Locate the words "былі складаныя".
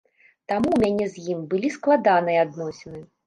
1.53-2.39